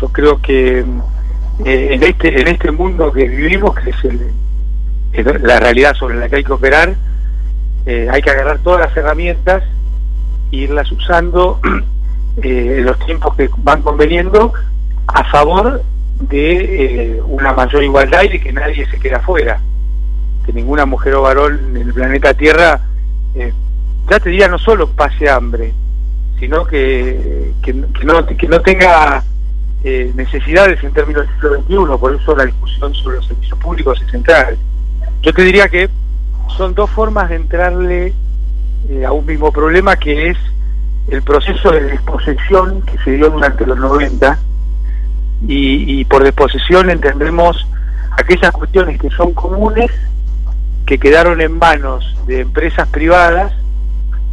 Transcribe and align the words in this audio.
Yo 0.00 0.08
creo 0.08 0.40
que 0.40 0.80
eh, 1.64 1.88
en 1.92 2.02
este 2.02 2.40
en 2.40 2.48
este 2.48 2.70
mundo 2.70 3.10
que 3.12 3.26
vivimos, 3.26 3.74
que 3.74 3.90
es, 3.90 5.42
la 5.42 5.58
realidad 5.58 5.94
sobre 5.94 6.16
la 6.16 6.28
que 6.28 6.36
hay 6.36 6.44
que 6.44 6.52
operar, 6.52 6.94
eh, 7.86 8.08
hay 8.10 8.20
que 8.20 8.30
agarrar 8.30 8.58
todas 8.58 8.80
las 8.80 8.96
herramientas 8.96 9.62
e 10.52 10.56
irlas 10.56 10.90
usando 10.92 11.60
en 12.42 12.84
los 12.84 12.98
tiempos 13.06 13.34
que 13.36 13.48
van 13.58 13.80
conveniendo 13.80 14.52
a 15.06 15.24
favor 15.24 15.82
de 16.20 17.22
una 17.26 17.52
mayor 17.52 17.82
igualdad 17.82 18.24
y 18.24 18.28
de 18.28 18.40
que 18.40 18.52
nadie 18.52 18.86
se 18.90 18.98
quede 18.98 19.14
afuera, 19.14 19.60
que 20.44 20.52
ninguna 20.52 20.84
mujer 20.84 21.14
o 21.14 21.22
varón 21.22 21.76
en 21.76 21.88
el 21.88 21.94
planeta 21.94 22.34
Tierra, 22.34 22.80
ya 24.10 24.20
te 24.20 24.30
diría 24.30 24.48
no 24.48 24.58
solo 24.58 24.88
pase 24.90 25.28
hambre, 25.28 25.72
sino 26.38 26.66
que, 26.66 27.52
que, 27.62 27.72
no, 27.72 28.26
que 28.26 28.48
no 28.48 28.60
tenga 28.60 29.22
eh, 29.84 30.12
necesidades 30.14 30.82
en 30.82 30.92
términos 30.92 31.26
del 31.26 31.34
siglo 31.34 31.86
XXI, 31.86 31.98
por 31.98 32.14
eso 32.14 32.36
la 32.36 32.46
discusión 32.46 32.94
sobre 32.94 33.16
los 33.16 33.26
servicios 33.26 33.58
públicos 33.58 34.00
es 34.02 34.10
central. 34.10 34.56
Yo 35.22 35.32
te 35.32 35.42
diría 35.42 35.68
que 35.68 35.88
son 36.56 36.74
dos 36.74 36.90
formas 36.90 37.28
de 37.28 37.36
entrarle 37.36 38.12
eh, 38.88 39.04
a 39.04 39.12
un 39.12 39.26
mismo 39.26 39.52
problema 39.52 39.96
que 39.96 40.30
es 40.30 40.38
el 41.08 41.22
proceso 41.22 41.70
de 41.70 41.82
desposesión 41.82 42.82
que 42.82 42.98
se 42.98 43.12
dio 43.12 43.30
durante 43.30 43.64
los 43.64 43.78
90 43.78 44.38
y, 45.46 46.00
y 46.00 46.04
por 46.04 46.24
desposesión 46.24 46.90
entendemos 46.90 47.66
aquellas 48.16 48.50
cuestiones 48.52 49.00
que 49.00 49.10
son 49.10 49.34
comunes 49.34 49.90
que 50.84 50.98
quedaron 50.98 51.40
en 51.40 51.58
manos 51.58 52.16
de 52.26 52.40
empresas 52.40 52.88
privadas 52.88 53.52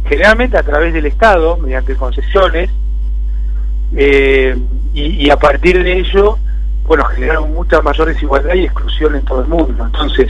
generalmente 0.06 0.58
a 0.58 0.62
través 0.62 0.92
del 0.92 1.06
Estado, 1.06 1.56
mediante 1.56 1.96
concesiones, 1.96 2.70
eh, 3.96 4.56
y, 4.92 5.28
a 5.28 5.36
partir 5.36 5.82
de 5.82 5.98
ello, 5.98 6.38
bueno, 6.84 7.04
generaron 7.06 7.52
mucha 7.52 7.80
mayor 7.82 8.08
desigualdad 8.08 8.54
y 8.54 8.64
exclusión 8.64 9.16
en 9.16 9.24
todo 9.24 9.42
el 9.42 9.48
mundo. 9.48 9.84
Entonces, 9.84 10.28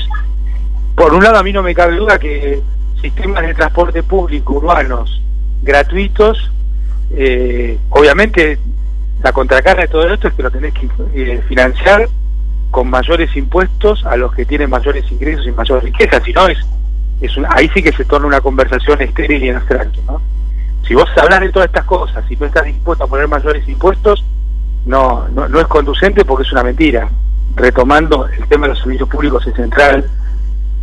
por 0.95 1.13
un 1.13 1.23
lado, 1.23 1.39
a 1.39 1.43
mí 1.43 1.53
no 1.53 1.63
me 1.63 1.75
cabe 1.75 1.97
duda 1.97 2.19
que 2.19 2.63
sistemas 3.01 3.47
de 3.47 3.55
transporte 3.55 4.03
público 4.03 4.55
urbanos 4.55 5.21
gratuitos, 5.63 6.51
eh, 7.11 7.79
obviamente 7.91 8.59
la 9.23 9.33
contracara 9.33 9.83
de 9.83 9.89
todo 9.89 10.13
esto 10.13 10.29
es 10.29 10.35
que 10.35 10.43
lo 10.43 10.51
tenés 10.51 10.73
que 10.75 10.89
eh, 11.15 11.43
financiar 11.49 12.09
con 12.71 12.89
mayores 12.89 13.35
impuestos 13.37 14.05
a 14.05 14.17
los 14.17 14.35
que 14.35 14.45
tienen 14.45 14.71
mayores 14.71 15.11
ingresos 15.11 15.47
y 15.47 15.53
mayor 15.53 15.83
riqueza, 15.83 16.21
si 16.23 16.33
no 16.33 16.49
es 16.49 16.59
ahí 17.49 17.71
sí 17.73 17.83
que 17.83 17.93
se 17.93 18.05
torna 18.05 18.27
una 18.27 18.41
conversación 18.41 19.01
estéril 19.03 19.45
y 19.45 19.49
en 19.49 19.57
abstracto, 19.57 20.01
¿no? 20.07 20.21
Si 20.87 20.95
vos 20.95 21.09
hablas 21.17 21.41
de 21.41 21.51
todas 21.51 21.67
estas 21.67 21.85
cosas 21.85 22.25
y 22.31 22.37
no 22.37 22.47
estás 22.47 22.65
dispuesto 22.65 23.05
a 23.05 23.07
poner 23.07 23.27
mayores 23.29 23.67
impuestos, 23.69 24.25
no, 24.85 25.27
no, 25.29 25.61
es 25.61 25.67
conducente 25.67 26.25
porque 26.25 26.43
es 26.43 26.53
una 26.53 26.63
mentira. 26.63 27.09
Retomando 27.57 28.27
el 28.27 28.47
tema 28.49 28.67
de 28.67 28.75
los 28.75 28.81
servicios 28.81 29.09
públicos 29.09 29.47
es 29.47 29.55
central. 29.55 30.05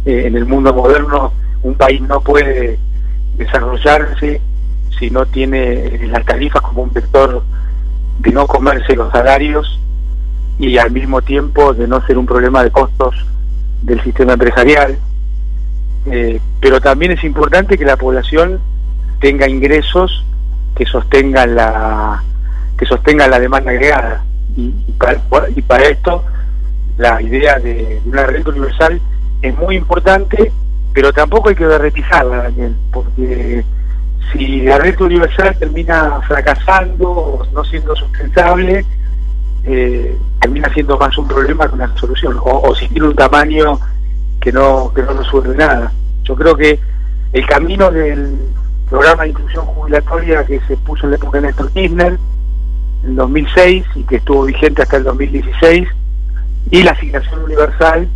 Eh, 0.06 0.24
en 0.26 0.36
el 0.36 0.46
mundo 0.46 0.74
moderno 0.74 1.34
un 1.64 1.76
país 1.76 2.02
no 2.02 2.22
puede 2.22 2.80
desarrollarse 3.38 4.42
si 4.98 5.10
no 5.12 5.26
tiene 5.28 6.00
las 6.08 6.26
tarifas 6.26 6.62
como 6.62 6.84
un 6.84 6.92
vector 6.92 7.44
de 8.20 8.32
no 8.32 8.48
comerse 8.48 8.96
los 8.96 9.12
salarios 9.12 9.80
y 10.58 10.78
al 10.78 10.92
mismo 10.92 11.22
tiempo 11.22 11.74
de 11.74 11.88
no 11.88 12.06
ser 12.08 12.18
un 12.18 12.26
problema 12.26 12.64
de 12.64 12.72
costos 12.72 13.16
del 13.84 14.02
sistema 14.04 14.34
empresarial 14.34 14.98
eh, 16.06 16.40
pero 16.60 16.82
también 16.82 17.12
es 17.12 17.24
importante 17.24 17.78
que 17.78 17.86
la 17.86 17.98
población 17.98 18.60
tenga 19.22 19.48
ingresos 19.48 20.26
que 20.76 20.86
sostengan 20.86 21.56
la 21.56 22.22
que 22.78 22.86
sostengan 22.86 23.32
la 23.32 23.40
demanda 23.40 23.72
agregada 23.72 24.24
y, 24.58 24.70
para, 24.98 25.84
esto 25.86 26.26
la 26.98 27.22
idea 27.22 27.58
de, 27.60 28.02
una 28.06 28.26
renta 28.26 28.50
universal 28.50 29.00
es 29.42 29.58
muy 29.58 29.78
importante 29.78 30.52
pero 30.94 31.14
tampoco 31.14 31.50
hay 31.50 31.56
que 31.56 31.66
derretizarla 31.66 32.44
Daniel 32.44 32.76
porque 32.92 33.64
si 34.34 34.62
la 34.62 34.78
renta 34.78 35.06
universal 35.06 35.56
termina 35.58 36.20
fracasando 36.28 37.10
o 37.10 37.46
no 37.54 37.64
siendo 37.64 37.96
sustentable 37.96 38.86
eh, 39.64 40.18
termina 40.42 40.74
siendo 40.74 40.98
más 40.98 41.18
un 41.18 41.28
problema 41.28 41.68
que 41.68 41.76
una 41.76 41.96
solución 41.96 42.38
o, 42.44 42.62
o 42.62 42.76
si 42.76 42.88
tiene 42.90 43.08
un 43.08 43.16
tamaño 43.16 43.80
que 44.42 44.52
no, 44.52 44.92
que 44.94 45.04
no 45.04 45.14
resuelve 45.14 45.56
nada. 45.56 45.92
Yo 46.24 46.36
creo 46.36 46.58
que 46.58 46.80
el 47.32 47.46
camino 47.46 47.90
del 47.92 48.36
programa 48.92 49.24
de 49.24 49.30
inclusión 49.30 49.66
jubilatoria 49.68 50.46
que 50.46 50.60
se 50.68 50.76
puso 50.76 51.06
en 51.06 51.12
la 51.12 51.16
época 51.16 51.40
de 51.40 51.48
Néstor 51.48 51.72
Kirchner, 51.72 52.20
en 53.06 53.16
2006, 53.16 53.86
y 53.96 54.04
que 54.04 54.18
estuvo 54.18 54.44
vigente 54.44 54.82
hasta 54.82 54.98
el 54.98 55.06
2016, 55.06 55.88
y 56.72 56.84
la 56.84 56.92
asignación 56.92 57.44
universal, 57.44 58.08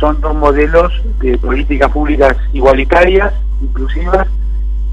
son 0.00 0.18
dos 0.22 0.34
modelos 0.34 0.90
de 1.20 1.36
políticas 1.36 1.92
públicas 1.92 2.34
igualitarias, 2.54 3.34
inclusivas 3.60 4.26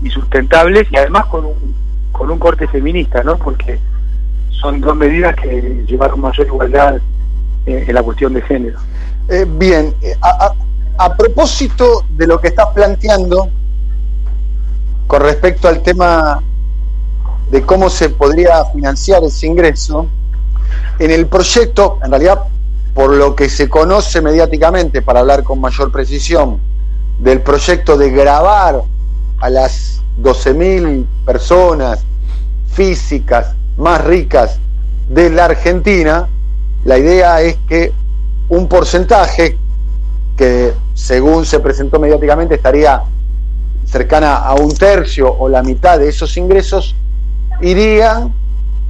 y 0.03 0.09
sustentables, 0.09 0.87
y 0.91 0.97
además 0.97 1.25
con 1.27 1.45
un, 1.45 1.73
con 2.11 2.29
un 2.29 2.37
corte 2.37 2.67
feminista, 2.67 3.23
¿no? 3.23 3.37
Porque 3.37 3.79
son 4.49 4.81
dos 4.81 4.95
medidas 4.97 5.35
que 5.35 5.85
llevaron 5.87 6.19
mayor 6.19 6.45
igualdad 6.45 6.97
eh, 7.65 7.85
en 7.87 7.95
la 7.95 8.03
cuestión 8.03 8.33
de 8.33 8.41
género. 8.41 8.77
Eh, 9.29 9.45
bien, 9.47 9.93
eh, 10.01 10.15
a, 10.21 11.15
propósito 11.15 12.03
de 12.09 12.27
lo 12.27 12.41
que 12.41 12.49
estás 12.49 12.67
planteando 12.75 13.49
con 15.07 15.21
respecto 15.21 15.67
al 15.67 15.81
tema 15.81 16.43
de 17.49 17.61
cómo 17.61 17.89
se 17.89 18.09
podría 18.09 18.65
financiar 18.65 19.23
ese 19.23 19.47
ingreso, 19.47 20.07
en 20.99 21.11
el 21.11 21.27
proyecto, 21.27 21.97
en 22.03 22.11
realidad, 22.11 22.43
por 22.93 23.13
lo 23.13 23.35
que 23.35 23.49
se 23.49 23.69
conoce 23.69 24.21
mediáticamente, 24.21 25.01
para 25.01 25.21
hablar 25.21 25.43
con 25.43 25.61
mayor 25.61 25.91
precisión, 25.91 26.59
del 27.19 27.41
proyecto 27.41 27.97
de 27.97 28.11
grabar 28.11 28.83
a 29.39 29.49
las 29.49 30.01
12.000 30.21 31.05
personas 31.25 32.03
físicas 32.73 33.55
más 33.77 34.03
ricas 34.03 34.59
de 35.07 35.29
la 35.29 35.45
Argentina, 35.45 36.27
la 36.83 36.97
idea 36.97 37.41
es 37.41 37.57
que 37.67 37.93
un 38.49 38.67
porcentaje 38.67 39.57
que 40.35 40.73
según 40.93 41.45
se 41.45 41.59
presentó 41.59 41.99
mediáticamente 41.99 42.55
estaría 42.55 43.03
cercana 43.97 44.35
a 44.35 44.53
un 44.53 44.71
tercio 44.75 45.33
o 45.39 45.49
la 45.49 45.63
mitad 45.63 45.97
de 45.97 46.07
esos 46.07 46.37
ingresos, 46.37 46.95
irían 47.61 48.31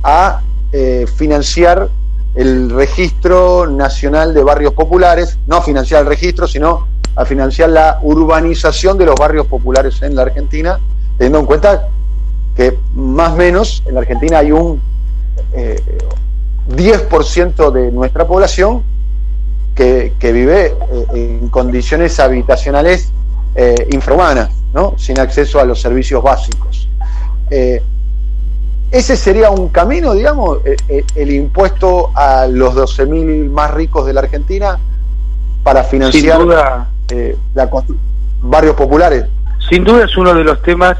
a 0.04 0.42
eh, 0.74 1.06
financiar 1.16 1.88
el 2.36 2.70
registro 2.70 3.68
nacional 3.68 4.34
de 4.34 4.44
barrios 4.44 4.74
populares, 4.74 5.40
no 5.48 5.62
financiar 5.62 6.02
el 6.02 6.08
registro, 6.08 6.46
sino 6.46 6.88
a 7.16 7.24
financiar 7.24 7.70
la 7.70 8.00
urbanización 8.04 8.98
de 8.98 9.06
los 9.06 9.16
barrios 9.16 9.48
populares 9.48 10.02
en 10.02 10.14
la 10.14 10.24
Argentina, 10.24 10.78
teniendo 11.18 11.40
en 11.40 11.46
cuenta 11.46 11.88
que 12.58 12.78
más 12.94 13.32
o 13.32 13.38
menos 13.38 13.84
en 13.86 13.94
la 13.94 14.02
Argentina 14.02 14.40
hay 14.40 14.52
un 14.52 14.82
10% 16.70 16.74
eh, 16.76 17.80
de 17.80 17.92
nuestra 17.94 18.28
población 18.28 18.84
que, 19.74 20.12
vive 20.22 20.76
eh, 20.92 21.06
en 21.14 21.48
condiciones 21.48 22.20
habitacionales 22.20 23.14
infrahumanas, 23.90 24.52
¿no? 24.74 24.96
sin 24.98 25.20
acceso 25.20 25.60
a 25.60 25.66
los 25.66 25.82
servicios 25.82 26.22
básicos. 26.24 26.88
Eh, 27.50 27.82
ese 28.92 29.18
sería 29.18 29.50
un 29.50 29.70
camino, 29.70 30.14
digamos, 30.14 30.60
el 31.16 31.32
impuesto 31.32 32.12
a 32.16 32.48
los 32.48 32.74
12.000 32.74 33.50
más 33.50 33.72
ricos 33.74 34.06
de 34.06 34.14
la 34.14 34.22
Argentina 34.22 34.80
para 35.62 35.84
financiar 35.84 36.40
la 36.42 36.88
barrios 38.42 38.76
populares. 38.76 39.26
Sin 39.70 39.84
duda 39.84 40.06
es 40.06 40.16
uno 40.16 40.34
de 40.34 40.44
los 40.46 40.62
temas 40.62 40.98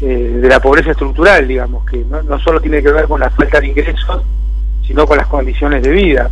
de 0.00 0.48
la 0.48 0.60
pobreza 0.60 0.90
estructural, 0.90 1.46
digamos, 1.46 1.84
que 1.88 1.98
no, 1.98 2.20
no 2.22 2.40
solo 2.40 2.60
tiene 2.60 2.82
que 2.82 2.90
ver 2.90 3.06
con 3.06 3.20
la 3.20 3.30
falta 3.30 3.60
de 3.60 3.68
ingresos, 3.68 4.22
sino 4.84 5.06
con 5.06 5.18
las 5.18 5.28
condiciones 5.28 5.82
de 5.84 5.90
vida 5.90 6.30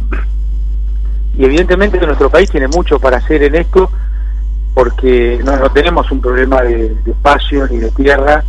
y 1.39 1.45
evidentemente 1.45 1.99
nuestro 2.07 2.31
país 2.31 2.51
tiene 2.51 2.69
mucho 2.69 2.99
para 2.99 3.19
hacer 3.19 3.43
en 3.43 3.57
esto 3.57 3.91
porque 4.77 5.41
no, 5.43 5.71
tenemos 5.71 6.13
un 6.13 6.21
problema 6.21 6.61
de, 6.61 6.95
espacio 7.07 7.67
ni 7.69 7.79
de 7.79 7.91
tierra, 7.93 8.45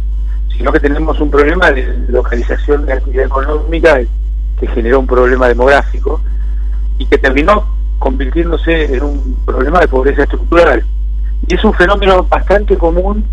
sino 0.58 0.74
que 0.74 0.82
tenemos 0.82 1.18
un 1.22 1.32
problema 1.32 1.72
de 1.72 2.06
localización 2.10 2.86
de 2.86 2.92
actividad 2.92 3.28
económica 3.28 4.02
que 4.60 4.68
generó 4.68 5.00
un 5.00 5.08
problema 5.08 5.48
demográfico 5.48 6.20
y 6.98 7.06
que 7.06 7.18
terminó 7.18 7.64
convirtiéndose 7.98 8.94
en 8.94 9.04
un 9.04 9.38
problema 9.46 9.80
de 9.80 9.88
pobreza 9.88 10.24
estructural. 10.24 10.84
Y 11.48 11.56
es 11.56 11.64
un 11.64 11.74
fenómeno 11.74 12.24
bastante 12.24 12.78
común 12.78 13.24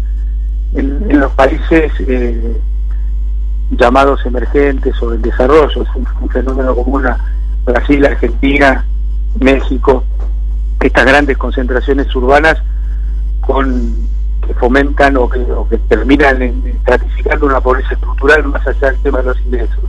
en, 0.74 1.18
los 1.18 1.32
países 1.32 1.90
eh, 1.98 2.60
llamados 3.72 4.24
emergentes 4.24 5.02
o 5.02 5.12
en 5.12 5.20
desarrollo, 5.20 5.82
es 5.82 5.88
un 6.20 6.28
fenómeno 6.28 6.76
común 6.76 7.08
a 7.08 7.18
Brasil, 7.64 8.06
Argentina, 8.06 8.86
México, 9.40 10.04
estas 10.78 11.06
grandes 11.06 11.36
concentraciones 11.36 12.14
urbanas 12.14 12.62
con 13.46 13.94
que 14.46 14.54
fomentan 14.54 15.16
o 15.16 15.28
que, 15.28 15.40
terminan 15.88 16.42
en, 16.42 16.80
una 17.40 17.60
pobreza 17.60 17.94
estructural 17.94 18.44
más 18.44 18.66
allá 18.66 18.90
del 18.90 19.00
tema 19.00 19.18
de 19.18 19.24
los 19.24 19.40
ingresos. 19.40 19.84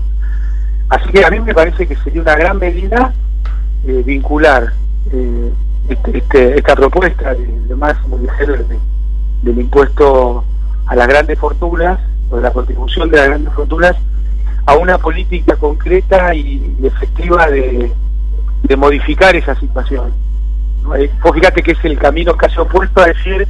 Así 0.89 1.09
que 1.09 1.25
a 1.25 1.29
mí 1.29 1.39
me 1.39 1.53
parece 1.53 1.87
que 1.87 1.95
sería 1.97 2.21
una 2.21 2.35
gran 2.35 2.57
medida 2.57 3.13
eh, 3.85 4.03
vincular 4.05 4.71
eh, 5.11 5.51
este, 5.89 6.17
este, 6.17 6.57
esta 6.57 6.75
propuesta 6.75 7.33
de, 7.33 7.45
de 7.45 7.75
máximo 7.75 8.17
del 8.17 9.59
impuesto 9.59 10.43
a 10.87 10.95
las 10.95 11.07
grandes 11.07 11.37
fortunas, 11.37 11.99
o 12.29 12.37
de 12.37 12.41
la 12.41 12.51
contribución 12.51 13.09
de 13.09 13.17
las 13.17 13.27
grandes 13.27 13.53
fortunas, 13.53 13.95
a 14.65 14.75
una 14.75 14.97
política 14.97 15.55
concreta 15.55 16.33
y, 16.33 16.75
efectiva 16.83 17.47
de, 17.49 17.91
modificar 18.77 19.35
esa 19.35 19.55
situación. 19.59 20.11
Eh, 20.97 21.09
vos 21.21 21.33
fíjate 21.33 21.63
que 21.63 21.71
es 21.71 21.85
el 21.85 21.97
camino 21.97 22.35
casi 22.35 22.59
opuesto 22.59 23.01
a 23.01 23.07
decir, 23.07 23.47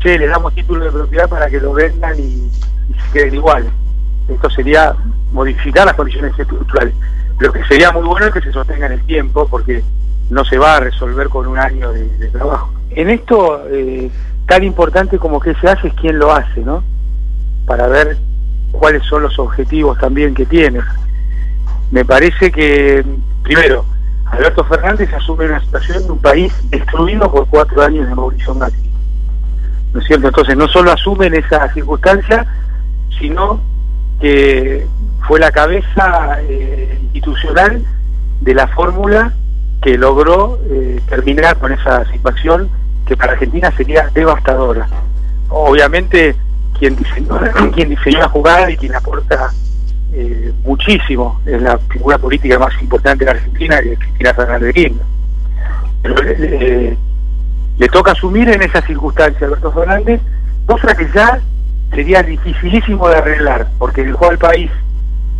che, 0.00 0.18
le 0.18 0.26
damos 0.26 0.54
título 0.54 0.84
de 0.84 0.90
propiedad 0.90 1.28
para 1.28 1.48
que 1.48 1.60
lo 1.60 1.72
vendan 1.72 2.18
y, 2.18 2.22
y 2.22 2.94
se 2.94 3.12
queden 3.12 3.34
iguales. 3.34 3.70
Esto 4.28 4.48
sería 4.50 4.94
modificar 5.32 5.86
las 5.86 5.94
condiciones 5.94 6.38
estructurales. 6.38 6.94
Lo 7.38 7.52
que 7.52 7.64
sería 7.64 7.90
muy 7.90 8.04
bueno 8.04 8.26
es 8.26 8.32
que 8.32 8.40
se 8.40 8.52
sostenga 8.52 8.86
en 8.86 8.92
el 8.92 9.04
tiempo, 9.04 9.46
porque 9.48 9.82
no 10.30 10.44
se 10.44 10.58
va 10.58 10.76
a 10.76 10.80
resolver 10.80 11.28
con 11.28 11.46
un 11.46 11.58
año 11.58 11.92
de, 11.92 12.06
trabajo. 12.28 12.72
En 12.90 13.10
esto, 13.10 13.64
eh, 13.70 14.10
tan 14.46 14.64
importante 14.64 15.18
como 15.18 15.40
que 15.40 15.54
se 15.56 15.68
hace 15.68 15.88
es 15.88 15.94
quién 15.94 16.18
lo 16.18 16.32
hace, 16.32 16.60
¿no? 16.60 16.82
Para 17.66 17.88
ver 17.88 18.16
cuáles 18.72 19.02
son 19.04 19.22
los 19.22 19.38
objetivos 19.38 19.98
también 19.98 20.34
que 20.34 20.46
tiene. 20.46 20.80
Me 21.90 22.04
parece 22.04 22.50
que, 22.50 23.04
primero, 23.42 23.84
Alberto 24.30 24.64
Fernández 24.64 25.12
asume 25.12 25.46
una 25.46 25.60
situación 25.60 26.04
de 26.04 26.12
un 26.12 26.18
país 26.18 26.52
destruido 26.70 27.30
por 27.30 27.46
cuatro 27.48 27.82
años 27.82 28.08
de 28.08 28.14
Mauricio 28.14 28.54
Macri. 28.54 28.90
¿No 29.92 30.00
es 30.00 30.06
cierto? 30.06 30.28
Entonces, 30.28 30.56
no 30.56 30.66
solo 30.68 30.92
asumen 30.92 31.34
esa 31.34 31.72
circunstancia, 31.72 32.46
sino 33.18 33.60
que 34.20 34.86
fue 35.26 35.38
la 35.38 35.50
cabeza 35.52 36.38
eh, 36.42 36.98
institucional 37.02 37.84
de 38.40 38.54
la 38.54 38.66
fórmula 38.68 39.32
que 39.82 39.96
logró 39.96 40.58
eh, 40.70 41.00
terminar 41.08 41.58
con 41.58 41.72
esa 41.72 42.04
situación 42.10 42.68
que 43.06 43.16
para 43.16 43.32
Argentina 43.32 43.70
sería 43.76 44.10
devastadora. 44.14 44.88
Obviamente 45.48 46.34
quien 46.78 46.96
diseñó, 46.96 47.38
quien 47.74 47.90
diseñó 47.90 48.20
la 48.20 48.28
jugada 48.28 48.70
y 48.70 48.76
quien 48.76 48.94
aporta 48.94 49.52
eh, 50.14 50.52
muchísimo 50.62 51.40
es 51.44 51.60
la 51.60 51.78
figura 51.78 52.18
política 52.18 52.58
más 52.58 52.72
importante 52.80 53.24
de 53.24 53.32
la 53.32 53.38
Argentina, 53.38 53.80
que 53.80 53.92
es 53.92 53.98
Cristina 53.98 54.34
Fernández 54.34 54.66
de 54.68 54.72
Kirchner. 54.74 55.06
Pero 56.02 56.14
le 57.78 57.88
toca 57.88 58.12
asumir 58.12 58.48
en 58.48 58.62
esa 58.62 58.80
circunstancia 58.82 59.46
a 59.46 59.48
Alberto 59.48 59.72
Fernández, 59.72 60.20
cosa 60.66 60.94
que 60.94 61.08
ya 61.14 61.40
sería 61.90 62.22
dificilísimo 62.22 63.08
de 63.08 63.16
arreglar, 63.16 63.68
porque 63.78 64.04
dejó 64.04 64.30
al 64.30 64.38
país 64.38 64.70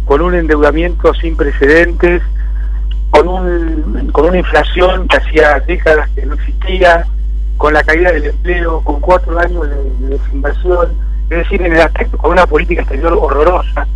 con 0.04 0.20
un 0.20 0.34
endeudamiento 0.34 1.14
sin 1.14 1.36
precedentes, 1.36 2.22
con, 3.10 3.28
un, 3.28 4.10
con 4.12 4.26
una 4.26 4.38
inflación 4.38 5.06
que 5.08 5.16
hacía 5.16 5.60
décadas 5.60 6.10
que 6.10 6.26
no 6.26 6.34
existía, 6.34 7.06
con 7.56 7.72
la 7.72 7.82
caída 7.84 8.12
del 8.12 8.26
empleo, 8.26 8.80
con 8.80 9.00
cuatro 9.00 9.38
años 9.38 9.68
de, 9.68 10.08
desinversión, 10.08 10.88
es 11.30 11.38
decir, 11.38 11.62
en 11.62 11.72
el 11.72 11.80
aspecto, 11.80 12.18
con 12.18 12.32
una 12.32 12.46
política 12.46 12.82
exterior 12.82 13.12
horrorosa. 13.12 13.86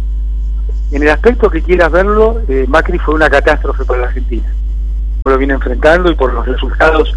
En 0.99 1.05
el 1.05 1.11
aspecto 1.11 1.49
que 1.49 1.63
quieras 1.63 1.93
verlo, 1.93 2.41
eh, 2.49 2.65
Macri 2.67 2.99
fue 2.99 3.15
una 3.15 3.31
catástrofe 3.31 3.85
para 3.85 4.01
la 4.01 4.07
Argentina. 4.09 4.53
Lo 5.27 5.39
viene 5.39 5.55
enfrentando 5.55 6.11
y 6.11 6.17
por 6.17 6.35
los 6.35 6.45
resultados 6.45 7.15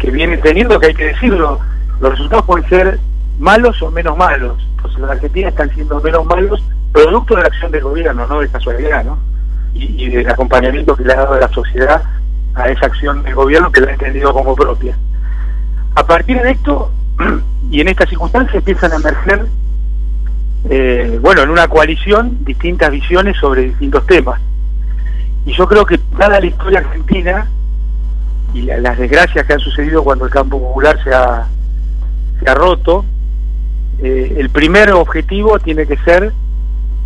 que 0.00 0.10
viene 0.10 0.38
teniendo, 0.38 0.80
que 0.80 0.88
hay 0.88 0.94
que 0.94 1.04
decirlo, 1.04 1.60
los 2.00 2.10
resultados 2.10 2.44
pueden 2.46 2.68
ser 2.68 2.98
malos 3.38 3.80
o 3.80 3.92
menos 3.92 4.18
malos. 4.18 4.60
Pues 4.80 4.98
los 4.98 5.08
Argentina 5.08 5.50
están 5.50 5.72
siendo 5.72 6.00
menos 6.00 6.26
malos 6.26 6.64
producto 6.90 7.36
de 7.36 7.42
la 7.42 7.46
acción 7.46 7.70
del 7.70 7.84
gobierno, 7.84 8.26
no 8.26 8.40
de 8.40 8.48
casualidad, 8.48 9.04
¿no? 9.04 9.16
Y, 9.72 10.08
del 10.08 10.28
acompañamiento 10.28 10.96
que 10.96 11.04
le 11.04 11.12
ha 11.12 11.18
dado 11.18 11.38
la 11.38 11.48
sociedad 11.50 12.02
a 12.56 12.70
esa 12.70 12.86
acción 12.86 13.22
del 13.22 13.36
gobierno 13.36 13.70
que 13.70 13.82
la 13.82 13.90
ha 13.90 13.92
entendido 13.92 14.32
como 14.32 14.56
propia. 14.56 14.98
A 15.94 16.04
partir 16.04 16.42
de 16.42 16.50
esto, 16.50 16.90
y 17.70 17.82
en 17.82 17.86
estas 17.86 18.08
circunstancias 18.08 18.56
empiezan 18.56 18.90
a 18.90 18.96
emerger, 18.96 19.46
eh, 20.68 21.18
bueno, 21.20 21.42
en 21.42 21.50
una 21.50 21.68
coalición, 21.68 22.44
distintas 22.44 22.90
visiones 22.90 23.36
sobre 23.38 23.62
distintos 23.62 24.06
temas. 24.06 24.40
Y 25.44 25.52
yo 25.52 25.66
creo 25.66 25.84
que 25.84 25.98
dada 26.16 26.40
la 26.40 26.46
historia 26.46 26.78
argentina 26.80 27.48
y 28.54 28.62
las 28.62 28.98
desgracias 28.98 29.46
que 29.46 29.52
han 29.52 29.60
sucedido 29.60 30.04
cuando 30.04 30.26
el 30.26 30.30
campo 30.30 30.60
popular 30.60 31.02
se 31.02 31.12
ha, 31.12 31.46
se 32.38 32.50
ha 32.50 32.54
roto, 32.54 33.04
eh, 34.00 34.36
el 34.38 34.50
primer 34.50 34.92
objetivo 34.92 35.58
tiene 35.58 35.86
que 35.86 35.96
ser 35.98 36.32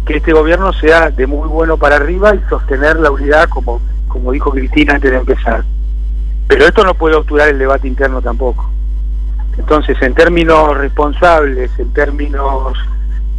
que 0.05 0.17
este 0.17 0.33
gobierno 0.33 0.73
sea 0.73 1.11
de 1.11 1.27
muy 1.27 1.49
bueno 1.49 1.77
para 1.77 1.97
arriba 1.97 2.35
y 2.35 2.41
sostener 2.49 2.97
la 2.97 3.11
unidad, 3.11 3.49
como, 3.49 3.81
como 4.09 4.33
dijo 4.33 4.51
Cristina 4.51 4.95
antes 4.95 5.11
de 5.11 5.17
empezar. 5.17 5.65
Pero 6.47 6.65
esto 6.65 6.85
no 6.85 6.95
puede 6.95 7.17
obturar 7.17 7.49
el 7.49 7.59
debate 7.59 7.89
interno 7.89 8.21
tampoco. 8.23 8.71
Entonces, 9.59 10.01
en 10.03 10.15
términos 10.15 10.77
responsables, 10.77 11.71
en 11.79 11.93
términos 11.93 12.77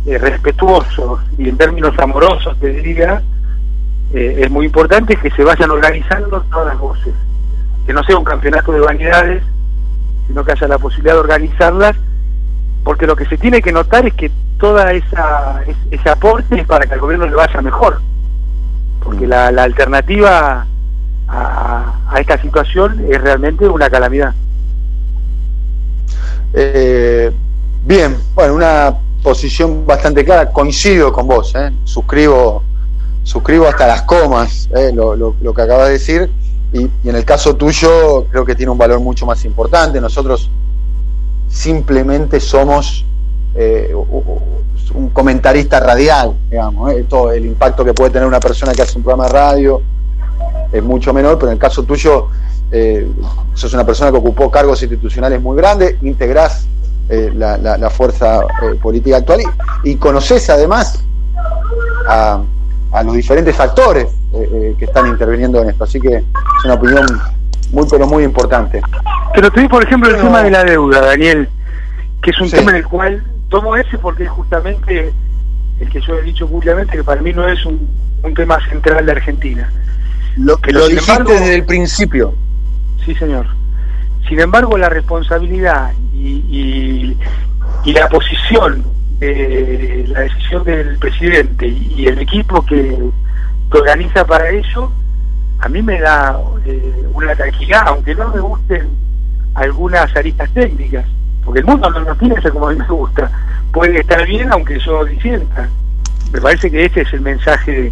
eh, 0.08 0.18
respetuosos 0.18 1.20
y 1.38 1.50
en 1.50 1.58
términos 1.58 1.94
amorosos, 2.00 2.58
te 2.60 2.70
diría, 2.70 3.22
eh, 4.14 4.42
es 4.44 4.50
muy 4.50 4.66
importante 4.66 5.16
que 5.18 5.30
se 5.32 5.44
vayan 5.44 5.70
organizando 5.70 6.42
todas 6.50 6.68
las 6.68 6.80
voces. 6.80 7.14
Que 7.86 7.94
no 7.94 8.04
sea 8.04 8.18
un 8.18 8.24
campeonato 8.24 8.72
de 8.72 8.80
vanidades, 8.80 9.44
sino 10.28 10.44
que 10.44 10.54
haya 10.54 10.68
la 10.68 10.78
posibilidad 10.78 11.14
de 11.14 11.20
organizarlas, 11.20 11.96
porque 12.84 13.06
lo 13.06 13.16
que 13.16 13.26
se 13.26 13.38
tiene 13.38 13.62
que 13.62 13.72
notar 13.72 14.06
es 14.06 14.14
que 14.14 14.32
toda 14.58 14.92
esa 14.94 15.62
ese 15.92 16.10
aporte 16.10 16.62
es 16.62 16.66
para 16.66 16.86
que 16.86 16.94
al 16.94 17.00
gobierno 17.00 17.28
le 17.28 17.36
vaya 17.36 17.62
mejor 17.62 18.02
porque 19.04 19.26
mm. 19.26 19.30
la, 19.30 19.64
alternativa 19.64 20.66
a, 21.28 22.20
esta 22.20 22.42
situación 22.42 23.06
es 23.10 23.22
realmente 23.22 23.68
una 23.68 23.90
calamidad 23.90 24.34
eh, 26.54 27.32
bien 27.86 28.18
bueno 28.34 28.56
una 28.56 28.96
posición 29.28 29.86
bastante 29.86 30.24
clara 30.24 30.50
coincido 30.50 31.12
con 31.12 31.28
vos 31.28 31.54
¿eh? 31.54 31.70
suscribo 31.84 32.64
suscribo 33.24 33.68
hasta 33.68 33.86
las 33.86 34.04
comas 34.04 34.70
¿eh? 34.74 34.94
lo, 34.94 35.36
que 35.54 35.62
acabas 35.62 35.88
de 35.88 35.92
decir 35.92 36.32
y, 36.72 36.90
en 37.04 37.14
el 37.14 37.26
caso 37.26 37.54
tuyo 37.58 38.26
creo 38.32 38.46
que 38.46 38.56
tiene 38.56 38.72
un 38.72 38.78
valor 38.78 39.02
mucho 39.02 39.26
más 39.26 39.44
importante 39.44 40.00
nosotros 40.00 40.50
simplemente 41.50 42.40
somos 42.40 43.04
eh, 43.54 43.94
un 44.94 45.10
comentarista 45.10 45.80
radial, 45.82 46.34
digamos, 46.50 46.92
¿eh? 46.92 47.06
el 47.36 47.46
impacto 47.46 47.84
que 47.84 47.94
puede 47.94 48.12
tener 48.12 48.28
una 48.28 48.40
persona 48.40 48.72
que 48.72 48.84
hace 48.84 48.98
un 48.98 49.04
programa 49.04 49.26
de 49.26 49.34
radio 49.34 49.82
es 50.72 50.84
mucho 50.84 51.14
menor, 51.14 51.38
pero 51.38 51.48
en 51.48 51.54
el 51.54 51.60
caso 51.60 51.84
tuyo, 51.84 52.28
sos 53.54 53.74
una 53.74 53.86
persona 53.86 54.12
que 54.12 54.18
ocupó 54.18 54.50
cargos 54.50 54.82
institucionales 54.84 55.42
muy 55.42 55.58
grandes, 55.58 55.96
integrás 56.04 56.68
eh, 57.10 57.32
la, 57.34 57.90
fuerza 57.90 58.42
política 58.82 59.18
actual 59.18 59.42
y, 59.84 59.96
conoces 59.96 60.50
además 60.50 61.04
a, 62.08 62.42
los 63.04 63.16
diferentes 63.16 63.60
actores 63.60 64.08
que 64.32 64.86
están 64.86 65.08
interviniendo 65.08 65.62
en 65.62 65.70
esto, 65.70 65.84
así 65.84 66.00
que 66.00 66.16
es 66.16 66.24
una 66.66 66.74
opinión 66.74 67.06
muy, 67.72 67.86
pero 67.90 68.08
muy 68.08 68.24
importante. 68.24 68.82
Pero 69.34 69.52
te 69.52 69.70
por 69.70 69.84
ejemplo, 69.84 70.10
el 70.10 70.22
tema 70.22 70.42
de 70.42 70.52
la 70.52 70.64
deuda, 70.64 71.02
Daniel, 71.02 71.48
que 72.22 72.32
es 72.32 72.42
un 72.42 72.50
tema 72.50 72.72
en 72.72 72.78
el 72.78 72.86
cual 72.86 73.24
tomo 73.50 73.76
ese 73.76 73.98
porque 73.98 74.24
es 74.24 74.30
justamente 74.30 75.14
el 75.80 75.90
que 75.90 76.02
yo 76.02 76.18
he 76.18 76.24
dicho 76.24 76.48
públicamente 76.48 76.98
que 76.98 77.04
para 77.04 77.22
mí 77.22 77.34
no 77.34 77.48
es 77.48 77.64
un, 77.66 77.88
tema 78.36 78.58
central 78.70 79.06
de 79.06 79.12
Argentina. 79.12 79.72
Lo 80.38 80.58
que 80.58 80.72
lo 80.72 80.88
dijiste 80.88 81.24
desde 81.24 81.56
el 81.56 81.64
principio. 81.64 82.34
Sí, 83.06 83.16
señor. 83.16 83.46
Sin 84.28 84.40
embargo, 84.40 84.78
la 84.78 84.90
responsabilidad 84.90 85.94
y, 86.14 87.16
la 87.86 88.10
posición, 88.10 88.84
de 89.20 90.06
la 90.10 90.22
decisión 90.22 90.64
del 90.64 90.98
presidente 90.98 91.68
y, 91.68 92.08
el 92.08 92.20
equipo 92.20 92.66
que, 92.66 92.98
organiza 93.72 94.26
para 94.26 94.50
ello, 94.50 94.92
a 95.60 95.70
mí 95.70 95.82
me 95.82 96.00
da 96.00 96.40
eh, 96.66 97.08
una 97.14 97.36
tranquilidad, 97.36 97.84
aunque 97.88 98.16
no 98.16 98.30
me 98.30 98.40
gusten 98.40 98.88
algunas 99.56 100.16
aristas 100.16 100.50
técnicas 100.54 101.06
porque 101.48 101.62
el 101.62 101.66
mundo 101.66 101.90
no 101.90 102.02
nos 102.02 102.18
piensa 102.18 102.52
como 102.52 102.68
a 102.68 102.74
mí 102.74 102.80
me 102.80 102.88
gusta. 102.88 103.32
Puede 103.72 104.02
estar 104.02 104.26
bien 104.28 104.52
aunque 104.52 104.78
yo 104.80 105.06
disienta. 105.06 105.70
Me 106.34 106.42
parece 106.42 106.70
que 106.70 106.84
este 106.84 107.04
es 107.04 107.14
el 107.14 107.22
mensaje 107.22 107.90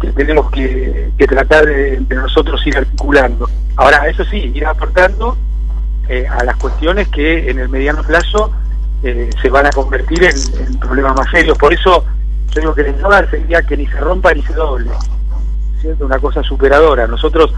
que 0.00 0.08
tenemos 0.08 0.50
que, 0.50 1.12
tratar 1.28 1.64
de, 1.64 2.02
nosotros 2.10 2.60
ir 2.66 2.76
articulando. 2.76 3.48
Ahora, 3.76 4.08
eso 4.08 4.24
sí, 4.24 4.50
ir 4.52 4.66
aportando 4.66 5.38
eh, 6.08 6.26
a 6.26 6.44
las 6.44 6.56
cuestiones 6.56 7.08
que 7.08 7.50
en 7.50 7.58
el 7.58 7.68
mediano 7.68 8.02
plazo 8.02 8.52
eh, 9.02 9.30
se 9.40 9.48
van 9.50 9.66
a 9.66 9.70
convertir 9.70 10.24
en, 10.24 10.78
problemas 10.78 11.16
más 11.16 11.30
serios. 11.30 11.56
Por 11.58 11.72
eso 11.72 12.04
yo 12.50 12.60
digo 12.60 12.74
que 12.74 12.82
el 12.82 12.88
eslogan 12.88 13.30
sería 13.30 13.62
que 13.62 13.76
ni 13.76 13.86
se 13.86 13.98
rompa 13.98 14.34
ni 14.34 14.42
se 14.42 14.52
doble. 14.52 14.90
¿cierto? 15.80 16.06
Una 16.06 16.18
cosa 16.18 16.42
superadora. 16.42 17.06
Nosotros 17.06 17.52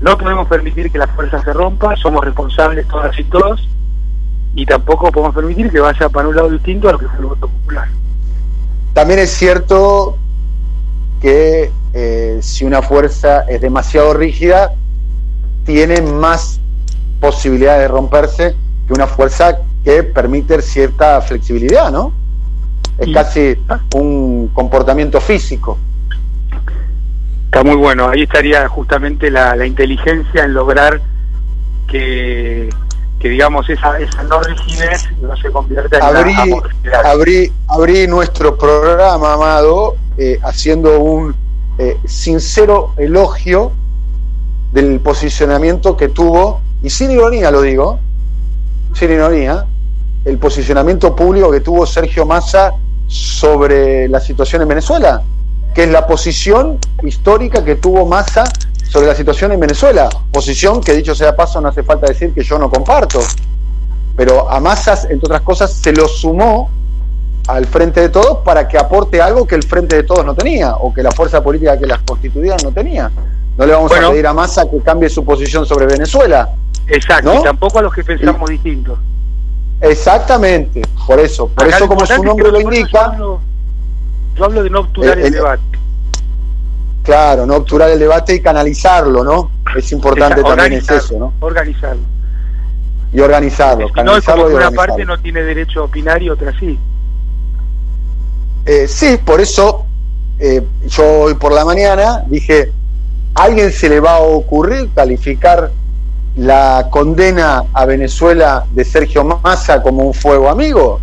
no 0.00 0.16
podemos 0.16 0.48
permitir 0.48 0.90
que 0.90 0.98
la 0.98 1.06
fuerza 1.08 1.42
se 1.42 1.52
rompa, 1.52 1.94
somos 1.96 2.24
responsables 2.24 2.86
todas 2.88 3.18
y 3.18 3.24
todos 3.24 3.68
y 4.54 4.66
tampoco 4.66 5.12
podemos 5.12 5.34
permitir 5.34 5.70
que 5.70 5.80
vaya 5.80 6.08
para 6.08 6.28
un 6.28 6.36
lado 6.36 6.50
distinto 6.50 6.88
a 6.88 6.92
lo 6.92 6.98
que 6.98 7.06
fue 7.06 7.18
el 7.18 7.26
voto 7.26 7.48
popular. 7.48 7.88
También 8.94 9.20
es 9.20 9.30
cierto 9.30 10.16
que 11.20 11.70
eh, 11.92 12.38
si 12.42 12.64
una 12.64 12.82
fuerza 12.82 13.42
es 13.42 13.60
demasiado 13.60 14.14
rígida, 14.14 14.72
tiene 15.64 16.00
más 16.02 16.59
posibilidad 17.20 17.78
de 17.78 17.88
romperse 17.88 18.54
que 18.86 18.92
una 18.92 19.06
fuerza 19.06 19.58
que 19.84 20.02
permite 20.02 20.60
cierta 20.62 21.20
flexibilidad, 21.20 21.90
¿no? 21.90 22.12
Es 22.98 23.14
casi 23.14 23.56
un 23.94 24.50
comportamiento 24.52 25.20
físico. 25.20 25.78
Está 27.46 27.64
muy 27.64 27.76
bueno, 27.76 28.08
ahí 28.08 28.22
estaría 28.22 28.68
justamente 28.68 29.30
la, 29.30 29.66
inteligencia 29.66 30.44
en 30.44 30.54
lograr 30.54 31.00
que, 31.88 32.70
digamos 33.18 33.68
esa, 33.68 33.98
esa 33.98 34.22
no 34.24 34.40
rigidez 34.40 35.08
no 35.20 35.36
se 35.36 35.50
convierta 35.50 35.96
en 35.96 36.02
abrí, 36.02 36.34
abrí, 37.04 37.52
abrí 37.68 38.06
nuestro 38.06 38.56
programa, 38.56 39.32
Amado, 39.32 39.96
eh, 40.16 40.38
haciendo 40.42 41.00
un 41.00 41.34
eh, 41.78 41.98
sincero 42.04 42.92
elogio 42.98 43.72
del 44.72 45.00
posicionamiento 45.00 45.96
que 45.96 46.08
tuvo, 46.08 46.60
y 46.82 46.90
sin 46.90 47.10
ironía 47.10 47.50
lo 47.50 47.62
digo, 47.62 47.98
sin 48.94 49.10
ironía, 49.12 49.66
el 50.24 50.38
posicionamiento 50.38 51.14
público 51.14 51.50
que 51.50 51.60
tuvo 51.60 51.86
Sergio 51.86 52.26
Massa 52.26 52.72
sobre 53.06 54.08
la 54.08 54.20
situación 54.20 54.62
en 54.62 54.68
Venezuela, 54.68 55.22
que 55.74 55.84
es 55.84 55.90
la 55.90 56.06
posición 56.06 56.78
histórica 57.02 57.64
que 57.64 57.76
tuvo 57.76 58.06
Massa 58.06 58.44
sobre 58.88 59.06
la 59.06 59.14
situación 59.14 59.52
en 59.52 59.60
Venezuela, 59.60 60.08
posición 60.32 60.80
que 60.80 60.94
dicho 60.94 61.14
sea 61.14 61.34
paso 61.36 61.60
no 61.60 61.68
hace 61.68 61.82
falta 61.82 62.06
decir 62.06 62.32
que 62.34 62.42
yo 62.42 62.58
no 62.58 62.70
comparto, 62.70 63.20
pero 64.16 64.50
a 64.50 64.60
Massa, 64.60 64.94
entre 65.08 65.26
otras 65.26 65.42
cosas, 65.42 65.72
se 65.72 65.92
lo 65.92 66.08
sumó 66.08 66.70
al 67.46 67.66
Frente 67.66 68.00
de 68.00 68.08
Todos 68.08 68.38
para 68.44 68.68
que 68.68 68.78
aporte 68.78 69.20
algo 69.20 69.46
que 69.46 69.54
el 69.54 69.62
Frente 69.62 69.96
de 69.96 70.02
Todos 70.02 70.24
no 70.24 70.34
tenía, 70.34 70.76
o 70.76 70.92
que 70.92 71.02
la 71.02 71.10
fuerza 71.10 71.42
política 71.42 71.78
que 71.78 71.86
las 71.86 72.00
constituían 72.02 72.58
no 72.62 72.70
tenía. 72.70 73.10
No 73.56 73.66
le 73.66 73.72
vamos 73.72 73.92
a 73.92 74.10
pedir 74.10 74.26
a 74.26 74.32
Massa 74.32 74.68
que 74.68 74.78
cambie 74.80 75.08
su 75.08 75.24
posición 75.24 75.66
sobre 75.66 75.86
Venezuela. 75.86 76.50
Exacto, 76.90 77.40
y 77.40 77.42
tampoco 77.42 77.78
a 77.78 77.82
los 77.82 77.94
que 77.94 78.04
pensamos 78.04 78.50
distintos. 78.50 78.98
Exactamente, 79.80 80.82
por 81.06 81.20
eso, 81.20 81.48
por 81.48 81.66
eso 81.66 81.88
como 81.88 82.04
su 82.04 82.22
nombre 82.22 82.50
lo 82.50 82.60
indica. 82.60 83.16
Yo 83.16 84.44
hablo, 84.44 84.62
de 84.62 84.70
no 84.70 84.80
obturar 84.80 85.18
el, 85.18 85.32
debate. 85.32 85.62
Claro, 87.02 87.46
no 87.46 87.56
obturar 87.56 87.90
el 87.90 87.98
debate 87.98 88.34
y 88.34 88.40
canalizarlo, 88.40 89.24
¿no? 89.24 89.50
Es 89.76 89.90
importante 89.92 90.42
también 90.42 90.74
es 90.74 90.88
eso, 90.90 91.18
¿no? 91.18 91.32
Organizarlo. 91.40 92.02
Y 93.12 93.20
organizarlo. 93.20 93.88
no, 94.04 94.16
es 94.16 94.24
como 94.24 94.46
que 94.46 94.54
una 94.54 94.70
parte 94.70 95.04
no 95.04 95.18
tiene 95.18 95.42
derecho 95.42 95.80
a 95.80 95.84
opinar 95.84 96.22
y 96.22 96.30
otra 96.30 96.52
sí. 96.58 96.78
Eh, 98.66 98.86
sí, 98.86 99.18
por 99.24 99.40
eso 99.40 99.86
eh, 100.38 100.62
yo 100.86 101.22
hoy 101.22 101.34
por 101.34 101.52
la 101.52 101.64
mañana 101.64 102.24
dije, 102.26 102.72
¿a 103.34 103.44
alguien 103.44 103.72
se 103.72 103.88
le 103.88 104.00
va 104.00 104.16
a 104.16 104.20
ocurrir 104.20 104.90
calificar 104.94 105.70
la 106.36 106.88
condena 106.90 107.64
a 107.72 107.84
Venezuela 107.84 108.64
de 108.72 108.84
Sergio 108.84 109.24
Massa 109.24 109.82
como 109.82 110.04
un 110.04 110.14
fuego 110.14 110.48
amigo? 110.48 111.00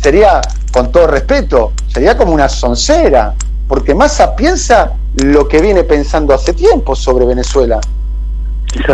Sería, 0.00 0.40
con 0.72 0.90
todo 0.92 1.06
respeto, 1.06 1.72
sería 1.88 2.16
como 2.16 2.32
una 2.32 2.48
soncera, 2.48 3.34
porque 3.68 3.94
Massa 3.94 4.36
piensa 4.36 4.92
lo 5.16 5.48
que 5.48 5.60
viene 5.60 5.82
pensando 5.84 6.34
hace 6.34 6.52
tiempo 6.52 6.94
sobre 6.94 7.24
Venezuela. 7.26 7.80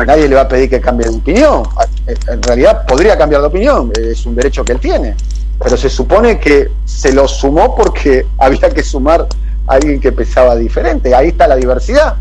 Nadie 0.06 0.28
le 0.28 0.36
va 0.36 0.42
a 0.42 0.48
pedir 0.48 0.70
que 0.70 0.80
cambie 0.80 1.08
de 1.08 1.16
opinión. 1.16 1.62
En 2.28 2.42
realidad 2.42 2.86
podría 2.86 3.18
cambiar 3.18 3.40
de 3.40 3.48
opinión, 3.48 3.92
es 3.98 4.24
un 4.26 4.34
derecho 4.34 4.64
que 4.64 4.72
él 4.72 4.80
tiene. 4.80 5.16
Pero 5.62 5.76
se 5.76 5.88
supone 5.88 6.38
que 6.38 6.70
se 6.84 7.12
lo 7.12 7.26
sumó 7.28 7.74
porque 7.74 8.26
había 8.38 8.70
que 8.70 8.82
sumar 8.82 9.26
a 9.66 9.74
alguien 9.74 10.00
que 10.00 10.12
pensaba 10.12 10.56
diferente. 10.56 11.14
Ahí 11.14 11.28
está 11.28 11.46
la 11.46 11.56
diversidad. 11.56 12.16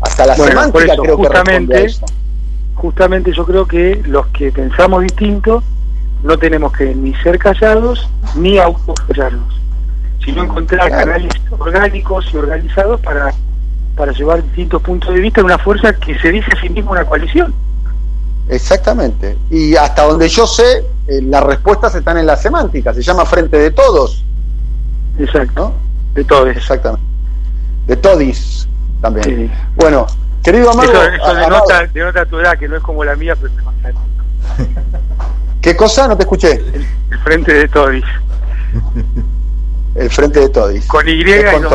Hasta 0.00 0.26
la 0.26 0.36
semántica 0.36 0.96
creo 0.96 1.16
justamente, 1.16 1.86
que 1.86 1.94
Justamente 2.74 3.32
yo 3.32 3.44
creo 3.44 3.66
que 3.66 4.00
los 4.06 4.26
que 4.28 4.52
pensamos 4.52 5.02
distinto 5.02 5.62
no 6.22 6.38
tenemos 6.38 6.72
que 6.72 6.94
ni 6.94 7.14
ser 7.16 7.38
callados 7.38 8.08
ni 8.36 8.58
autocallarnos, 8.58 9.60
sino 10.24 10.44
encontrar 10.44 10.88
canales 10.90 11.32
orgánicos 11.58 12.28
y 12.32 12.36
organizados 12.36 13.00
para, 13.00 13.34
para 13.96 14.12
llevar 14.12 14.44
distintos 14.44 14.80
puntos 14.82 15.12
de 15.12 15.20
vista 15.20 15.40
en 15.40 15.46
una 15.46 15.58
fuerza 15.58 15.92
que 15.92 16.16
se 16.20 16.30
dice 16.30 16.46
a 16.56 16.60
sí 16.60 16.68
misma 16.68 16.92
una 16.92 17.04
coalición. 17.04 17.52
Exactamente. 18.48 19.36
Y 19.50 19.74
hasta 19.74 20.04
donde 20.04 20.28
yo 20.28 20.46
sé, 20.46 20.84
eh, 21.08 21.20
las 21.22 21.42
respuestas 21.42 21.94
están 21.94 22.16
en 22.16 22.26
la 22.26 22.36
semántica, 22.36 22.94
se 22.94 23.02
llama 23.02 23.26
Frente 23.26 23.58
de 23.58 23.72
Todos. 23.72 24.24
Exacto. 25.18 25.74
De 26.14 26.24
todos. 26.24 26.56
Exactamente. 26.56 27.04
De 27.86 27.96
todis 27.96 28.68
también. 29.00 29.52
Bueno, 29.76 30.06
querido 30.42 30.70
Amado. 30.70 30.92
Eso, 30.92 31.34
denota, 31.34 31.86
denota, 31.92 32.26
tu 32.26 32.38
edad, 32.38 32.58
que 32.58 32.68
no 32.68 32.76
es 32.76 32.82
como 32.82 33.04
la 33.04 33.16
mía, 33.16 33.36
pero 33.36 33.52
es 33.52 33.64
más 33.64 33.74
¿Qué 35.60 35.76
cosa? 35.76 36.08
No 36.08 36.16
te 36.16 36.22
escuché. 36.22 36.62
El, 37.10 37.18
Frente 37.24 37.52
de 37.52 37.68
Todis. 37.68 38.04
el 39.94 40.10
Frente 40.10 40.40
de 40.40 40.48
Todis. 40.48 40.86
Con 40.86 41.08
Y 41.08 41.20
y 41.20 41.24
no 41.60 41.70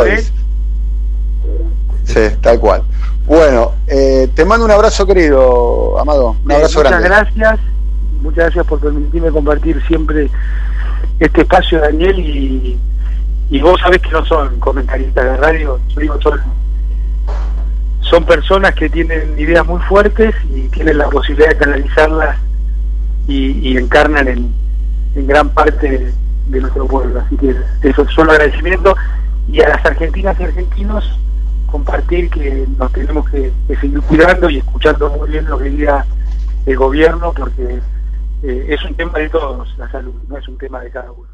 Sí, 2.06 2.20
tal 2.42 2.60
cual. 2.60 2.84
Bueno, 3.26 3.74
eh, 3.88 4.30
te 4.36 4.44
mando 4.46 4.66
un 4.66 4.72
abrazo 4.72 5.06
querido, 5.06 5.98
Amado. 6.00 6.36
Un 6.44 6.52
abrazo 6.52 6.84
muchas 6.84 7.04
gracias. 7.04 7.60
Muchas 8.22 8.46
gracias 8.46 8.66
por 8.66 8.80
permitirme 8.80 9.32
compartir 9.32 9.82
siempre 9.86 10.30
este 11.20 11.42
espacio, 11.42 11.80
Daniel, 11.80 12.20
y, 12.20 12.78
y 13.50 13.62
vos 13.62 13.80
sabés 13.82 14.02
que 14.02 14.10
no 14.10 14.26
son 14.26 14.60
comentaristas 14.60 15.24
de 15.26 15.38
radio, 15.38 15.80
digo, 15.98 16.20
son, 16.22 16.42
son 18.14 18.26
personas 18.26 18.76
que 18.76 18.92
tienen 18.92 19.34
ideas 19.40 19.66
muy 19.66 19.82
fuertes 19.82 20.36
y 20.54 20.68
tienen 20.68 21.00
la 21.00 21.10
posibilidad 21.10 21.50
de 21.50 21.58
canalizarlas 21.58 22.38
y, 23.28 23.76
encarnan 23.76 24.28
en, 24.28 24.54
en, 25.16 25.26
gran 25.26 25.50
parte 25.50 26.14
de, 26.46 26.62
nuestro 26.62 26.86
pueblo. 26.86 27.22
Así 27.22 27.36
que 27.38 27.56
eso 27.82 28.04
es 28.04 28.12
solo 28.12 28.34
agradecimiento 28.34 28.96
y 29.48 29.62
a 29.62 29.70
las 29.70 29.84
argentinas 29.84 30.40
y 30.40 30.44
argentinos 30.44 31.20
compartir 31.72 32.30
que 32.30 32.68
nos 32.78 32.94
tenemos 32.94 33.28
que, 33.32 33.52
seguir 33.82 34.00
cuidando 34.02 34.48
y 34.48 34.60
escuchando 34.60 35.10
muy 35.10 35.32
bien 35.32 35.46
lo 35.46 35.58
que 35.58 35.70
diga 35.72 36.06
el 36.68 36.78
gobierno 36.78 37.34
porque 37.36 37.80
eh, 38.44 38.66
es 38.70 38.86
un 38.86 38.94
tema 38.94 39.18
de 39.18 39.30
todos 39.30 39.76
la 39.80 39.90
salud, 39.90 40.14
no 40.28 40.38
es 40.38 40.48
un 40.48 40.60
tema 40.60 40.82
de 40.82 40.92
cada 40.92 41.12
uno. 41.12 41.28